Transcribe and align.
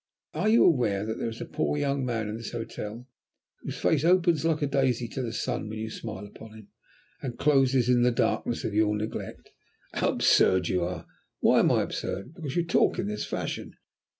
Are 0.33 0.49
you 0.49 0.63
aware 0.65 1.05
that 1.05 1.19
there 1.19 1.29
is 1.29 1.41
a 1.41 1.45
poor 1.45 1.77
young 1.77 2.03
man 2.03 2.27
in 2.27 2.35
this 2.35 2.53
hotel, 2.53 3.07
whose 3.59 3.77
face 3.77 4.03
opens 4.03 4.43
like 4.43 4.63
a 4.63 4.65
daisy 4.65 5.07
to 5.09 5.21
the 5.21 5.31
sun 5.31 5.69
when 5.69 5.77
you 5.77 5.91
smile 5.91 6.25
upon 6.25 6.53
him, 6.57 6.69
and 7.21 7.37
closes 7.37 7.87
in 7.87 8.01
the 8.01 8.09
darkness 8.09 8.63
of 8.63 8.73
your 8.73 8.97
neglect?" 8.97 9.51
"How 9.93 10.09
absurd 10.09 10.69
you 10.69 10.81
are!" 10.83 11.05
"Why 11.39 11.59
am 11.59 11.71
I 11.71 11.83
absurd?" 11.83 12.33
"Because 12.33 12.55
you 12.55 12.65
talk 12.65 12.97
in 12.97 13.05
this 13.09 13.27
fashion." 13.27 13.75